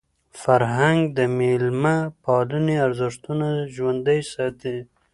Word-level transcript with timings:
فرهنګ 0.41 0.99
د 1.17 1.19
میلمه 1.37 1.95
پالني 2.23 2.75
ارزښتونه 2.87 3.47
ژوندۍ 3.75 4.21
ساتي. 4.33 4.77